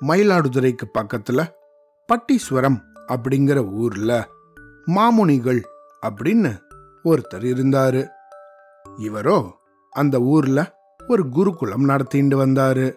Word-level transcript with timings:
மயிலாடுதுறைக்கு 0.00 0.82
பக்கத்துல 0.98 1.48
பட்டீஸ்வரம் 2.06 2.80
அப்படிங்கிற 3.08 3.72
ஊர்ல 3.72 4.28
மாமுனிகள் 4.86 5.62
அப்படின்னு 6.06 6.60
ஒருத்தர் 7.04 7.44
இருந்தாரு. 7.44 8.08
இவரோ 8.98 9.50
அந்த 9.90 10.20
ஊர்ல 10.20 10.76
ஒரு 11.08 11.28
குருகுலம் 11.28 11.84
நடத்திட்டு 11.84 12.46
வந்தாரு. 12.46 12.94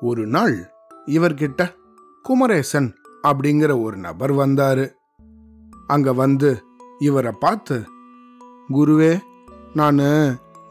ஒரு 0.00 0.26
நாள் 0.26 0.72
இவர்கிட்ட 1.06 1.74
குமரேசன் 2.22 2.94
அப்படிங்கிற 3.22 3.82
ஒரு 3.82 3.96
நபர் 3.96 4.32
வந்தாரு. 4.32 4.98
அங்க 5.92 6.12
வந்து 6.12 6.50
இவரை 6.98 7.32
பார்த்து 7.40 7.76
குருவே 8.72 9.12
நான் 9.78 10.00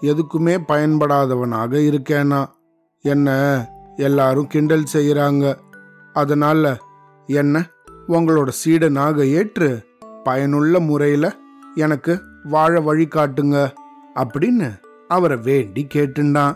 எதுக்குமே 0.02 0.56
பயன்படாதவனாக 0.68 1.74
இருக்கேனா? 1.90 2.42
என்ன 3.06 3.30
எல்லாரும் 3.98 4.48
கிண்டல் 4.48 4.92
செய்கிறாங்க 4.94 5.44
அதனால 6.16 6.64
என்ன 7.30 7.56
உங்களோட 8.08 8.50
சீடனாக 8.62 9.18
ஏற்று 9.38 9.70
பயனுள்ள 10.24 10.80
முறையில் 10.80 11.32
எனக்கு 11.76 12.14
வாழ 12.54 12.74
வழி 12.88 13.06
காட்டுங்க 13.08 13.58
அப்படின்னு 14.16 14.70
அவரை 15.08 15.38
வேண்டி 15.48 15.82
கேட்டுண்டான். 15.94 16.56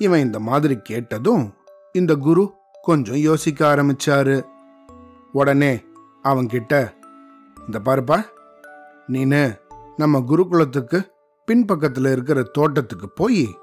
இவன் 0.00 0.24
இந்த 0.26 0.38
மாதிரி 0.48 0.76
கேட்டதும் 0.82 1.44
இந்த 1.92 2.12
குரு 2.26 2.44
கொஞ்சம் 2.82 3.20
யோசிக்க 3.28 3.60
ஆரம்பிச்சாரு. 3.74 4.36
உடனே 5.32 5.72
அவன்கிட்ட 6.24 6.74
இந்த 7.66 7.78
பாருப்பா. 7.84 8.24
நீனு 9.08 9.58
நம்ம 9.96 10.18
குருகுலத்துக்கு 10.18 11.06
பின்பக்கத்தில் 11.44 12.04
இருக்கிற 12.04 12.42
தோட்டத்துக்கு 12.42 13.08
போய் 13.08 13.58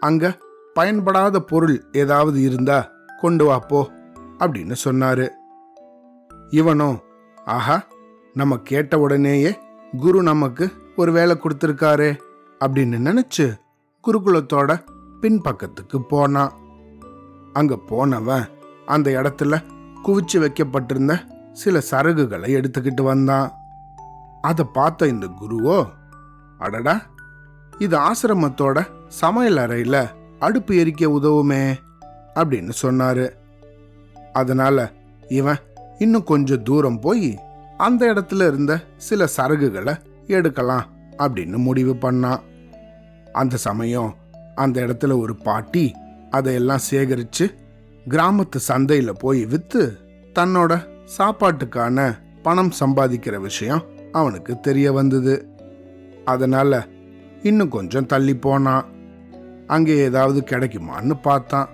அங்க 0.00 0.38
பயன்படாத 0.74 1.40
பொருள் 1.40 1.84
ஏதாவது 1.92 2.40
இருந்தா 2.40 2.90
கொண்டு 3.20 3.44
வா 3.44 3.58
போ 3.58 3.90
அப்படின்னு 4.38 4.74
சொன்னாரு. 4.84 5.28
இவனும் 6.50 6.98
ஆஹா 7.44 7.86
நம்ம 8.34 8.58
கேட்ட 8.58 8.98
உடனேயே 8.98 9.58
குரு 9.96 10.22
நமக்கு 10.22 10.72
ஒரு 10.96 11.12
வேலை 11.12 11.36
கொடுத்துருக்காரே 11.36 12.18
அப்படின்னு 12.64 12.98
நினைச்சு 13.08 13.46
குருகுலத்தோட 14.06 14.84
பின்பக்கத்துக்கு 15.20 16.02
போனான். 16.02 16.52
அங்க 17.52 17.76
போனவன் 17.76 18.44
அந்த 18.86 19.10
இடத்துல 19.10 19.62
குவிச்சு 20.02 20.38
வைக்கப்பட்டிருந்த 20.38 21.14
சில 21.52 21.78
சரகுகளை 21.90 22.48
எடுத்துக்கிட்டு 22.58 23.02
வந்தான். 23.02 23.52
அதை 24.40 24.64
பார்த்த 24.72 25.08
இந்த 25.08 25.26
குருவோ 25.40 25.88
அடடா 26.58 27.02
இது 27.78 27.98
ஆசிரமத்தோட 27.98 28.86
சமையல் 29.08 29.56
அறையில 29.56 30.10
அடுப்பு 30.38 30.74
எரிக்க 30.74 31.04
உதவுமே 31.04 31.74
அப்படின்னு 32.34 32.72
சொன்னாரு. 32.82 33.30
அதனால 34.32 34.92
இவன் 35.28 35.56
இன்னும் 35.98 36.24
கொஞ்சம் 36.24 36.62
தூரம் 36.62 37.00
போய் 37.00 37.38
அந்த 37.76 38.06
இடத்துல 38.06 38.46
இருந்த 38.46 38.80
சில 38.96 39.28
சரகுகளை 39.36 40.00
எடுக்கலாம் 40.26 40.86
அப்படின்னு 41.18 41.56
முடிவு 41.56 41.94
பண்ணான். 41.94 42.40
அந்த 43.32 43.56
சமயம் 43.56 44.14
அந்த 44.54 44.80
இடத்துல 44.80 45.18
ஒரு 45.18 45.36
பாட்டி 45.36 45.94
அதையெல்லாம் 46.30 46.86
சேகரிச்சு 46.90 47.54
கிராமத்து 48.08 48.58
சந்தையில 48.68 49.10
போய் 49.10 49.46
வித்து 49.46 49.98
தன்னோட 50.34 50.91
சாப்பாட்டுக்கான 51.18 52.18
பணம் 52.42 52.72
சம்பாதிக்கிற 52.80 53.36
விஷயம் 53.40 53.82
அவனுக்கு 54.12 54.60
தெரிய 54.60 54.92
வந்தது. 54.92 55.48
அதனால 56.24 56.86
இன்னும் 57.42 57.68
கொஞ்சம் 57.68 58.06
தள்ளி 58.06 58.36
போனான். 58.36 58.86
அங்கே 59.66 59.96
ஏதாவது 59.96 60.40
கிடைக்குமான்னு 60.40 61.20
பார்த்தான். 61.22 61.68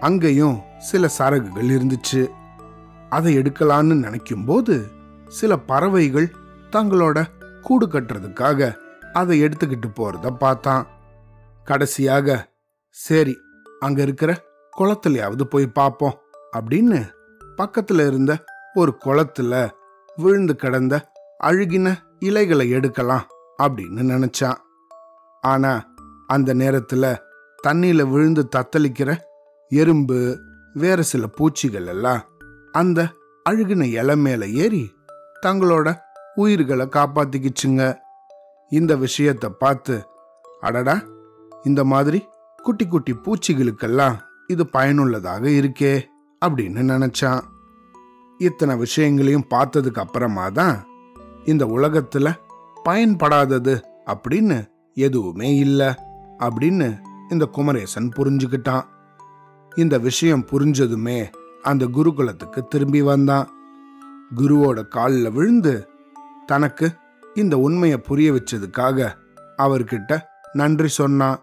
அங்கேயும் 0.00 0.58
சில 0.78 1.08
சரகுகள் 1.18 1.70
இருந்துச்சு. 1.76 2.28
அதை 3.08 3.38
எடுக்கலான்னு 3.38 3.94
நினைக்கும் 3.94 4.44
போது 4.44 4.86
சில 5.28 5.56
பறவைகள் 5.56 6.32
தங்களோட 6.72 7.24
கூடு 7.62 7.86
கட்டுறதுக்காக 7.86 8.76
அதை 9.12 9.42
எடுத்துக்கிட்டு 9.44 9.88
போறத 9.96 10.30
பார்த்தான். 10.36 10.86
கடைசியாக 11.64 12.48
சரி 12.90 13.36
அங்க 13.80 14.02
இருக்கிற 14.02 14.42
குளத்துலயாவது 14.78 15.42
போய் 15.42 15.66
பார்ப்போம் 15.66 16.18
அப்படின்னு 16.56 17.00
பக்கத்துல 17.58 18.06
இருந்த 18.06 18.44
ஒரு 18.74 18.96
குளத்துல 19.04 19.70
விழுந்து 20.16 20.56
கிடந்த 20.56 21.10
அழுகின 21.44 21.94
இலைகளை 22.18 22.70
எடுக்கலாம் 22.70 23.26
அப்படின்னு 23.62 24.02
நினைச்சான். 24.12 24.56
ஆனா 25.40 25.86
அந்த 26.26 26.54
நேரத்துல 26.54 27.16
தண்ணியில 27.66 28.10
விழுந்து 28.10 28.48
தத்தளிக்கிற 28.56 29.16
எறும்பு 29.68 30.40
வேற 30.72 31.02
சில 31.02 31.26
பூச்சிகள் 31.26 31.86
எல்லாம் 31.86 32.20
அந்த 32.72 33.08
அழுகின 33.50 33.84
இலை 33.84 34.16
மேல 34.16 34.46
ஏறி 34.46 34.94
தங்களோட 35.46 35.96
உயிர்களை 36.34 36.86
காப்பாத்திக்கிச்சுங்க. 36.86 37.96
இந்த 38.70 38.96
விஷயத்த 38.96 39.46
பார்த்து 39.48 40.06
அடடா 40.60 41.00
இந்த 41.64 41.84
மாதிரி 41.84 42.28
குட்டி 42.62 42.86
குட்டி 42.86 43.14
பூச்சிகளுக்கெல்லாம் 43.14 44.16
இது 44.46 44.66
பயனுள்ளதாக 44.66 45.48
இருக்கே. 45.48 46.02
அப்படின்னு 46.46 46.82
நினைச்சான். 46.90 47.40
இத்தனை 48.38 48.76
விஷயங்களையும் 48.76 49.46
பார்த்ததுக்கு 49.50 49.98
அப்புறமா 49.98 50.48
தான் 50.48 50.86
இந்த 51.44 51.66
உலகத்துல 51.66 52.34
பயன்படாதது 52.84 53.82
அப்படின்னு 54.06 54.66
எதுவுமே 54.94 55.56
இல்லை 55.56 55.86
அப்படின்னு 56.38 56.98
இந்த 57.30 57.44
குமரேசன் 57.44 58.12
புரிஞ்சுக்கிட்டான். 58.16 58.84
இந்த 59.76 59.98
விஷயம் 59.98 60.46
புரிஞ்சதுமே 60.46 61.28
அந்த 61.62 61.86
குருகுலத்துக்கு 61.86 62.66
திரும்பி 62.68 63.02
வந்தான். 63.02 63.48
குருவோட 64.36 64.88
காலில் 64.88 65.30
விழுந்து 65.30 65.88
தனக்கு 66.46 66.90
இந்த 67.34 67.58
உண்மையை 67.58 67.98
புரிய 67.98 68.32
வச்சதுக்காக 68.32 69.12
அவர்கிட்ட 69.58 70.20
நன்றி 70.52 70.88
சொன்னான். 70.88 71.38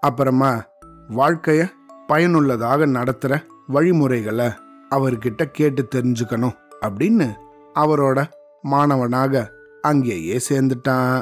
அப்புறமா 0.00 0.64
வாழ்க்கைய 1.10 1.70
பயனுள்ளதாக 2.06 2.86
நடத்துற 2.86 3.42
வழிமுறைகளை 3.68 4.48
அவர்கிட்ட 4.90 5.42
கேட்டு 5.50 5.82
தெரிஞ்சுக்கணும் 5.94 6.56
அப்படின்னு 6.80 7.26
அவரோட 7.74 8.18
மாணவனாக 8.62 9.42
அங்கேயே 9.80 10.36
சேர்ந்துட்டான். 10.48 11.18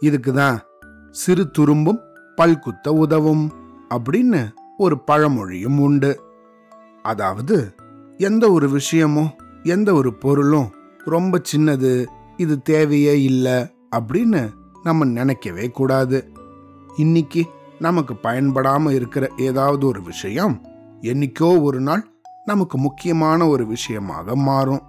இதுக்கு 0.00 0.32
தான் 0.32 0.58
சிறு 1.10 1.44
துரும்பும் 1.58 2.00
பல்குத்த 2.38 2.88
உதவும் 2.88 3.44
அப்படின்னு 3.94 4.40
ஒரு 4.78 4.96
பழமொழியும் 5.06 5.78
உண்டு. 5.78 6.12
அதாவது 7.02 7.56
எந்த 8.18 8.44
ஒரு 8.52 8.68
விஷயமும் 8.68 9.30
எந்த 9.62 9.94
ஒரு 9.94 10.14
பொருளும் 10.14 10.68
ரொம்ப 11.04 11.40
சின்னது 11.52 12.06
இது 12.36 12.62
தேவையே 12.62 13.22
இல்லை 13.22 13.58
அப்படின்னு 13.96 14.42
நம்ம 14.82 15.04
நினைக்கவே 15.04 15.70
கூடாது. 15.70 16.18
இன்னைக்கு 16.96 17.42
நமக்கு 17.78 18.14
பயன்படாமல் 18.16 18.94
இருக்கிற 18.94 19.24
ஏதாவது 19.36 19.86
ஒரு 19.86 20.02
விஷயம் 20.02 20.54
என்னைக்கோ 21.00 21.62
ஒரு 21.62 21.80
நாள் 21.80 22.08
நமக்கு 22.44 22.78
முக்கியமான 22.78 23.46
ஒரு 23.46 23.66
விஷயமாக 23.66 24.36
மாறும். 24.36 24.82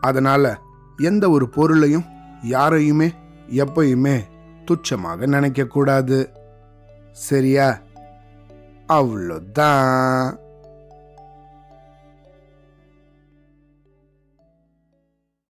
அதனால 0.00 0.58
எந்த 0.96 1.30
ஒரு 1.30 1.48
பொருளையும் 1.48 2.04
யாரையுமே 2.42 3.12
எப்பயுமே 3.50 4.20
துச்சமாக 4.64 5.26
நினைக்கக்கூடாது. 5.26 6.28
சரியா? 7.12 7.78
அவ்வளோதான். 8.88 10.41